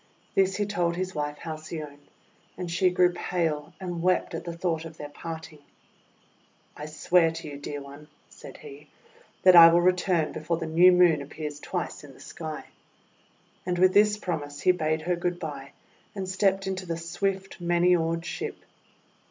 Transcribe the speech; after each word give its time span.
This 0.33 0.55
he 0.55 0.65
told 0.65 0.95
his 0.95 1.13
wife 1.13 1.37
Halcyone; 1.37 1.99
and 2.57 2.71
she 2.71 2.89
grew 2.89 3.13
pale, 3.13 3.71
and 3.79 4.01
wept 4.01 4.33
at 4.33 4.45
the 4.45 4.57
thought 4.57 4.83
of 4.83 4.97
their 4.97 5.09
parting. 5.09 5.59
;<I 6.75 6.87
swear 6.87 7.29
to 7.29 7.47
you, 7.47 7.57
Dear 7.57 7.81
One," 7.83 8.07
said 8.27 8.57
he, 8.57 8.89
'that 9.43 9.55
I 9.55 9.71
will 9.71 9.79
return 9.81 10.31
before 10.31 10.57
the 10.57 10.65
new 10.65 10.91
Moon 10.91 11.21
appears 11.21 11.59
twice 11.59 12.03
in 12.03 12.13
the 12.15 12.19
sky." 12.19 12.63
THE 13.63 13.73
HALCYON 13.73 13.73
BIRDS 13.75 13.75
265 13.75 13.75
And 13.75 13.77
with 13.77 13.93
this 13.93 14.17
promise, 14.57 14.61
he 14.61 14.71
bade 14.71 15.03
her 15.03 15.15
good 15.15 15.39
bye, 15.39 15.71
and 16.15 16.27
stepped 16.27 16.65
into 16.65 16.87
the 16.87 16.97
swift, 16.97 17.61
many 17.61 17.95
oared 17.95 18.25
ship. 18.25 18.57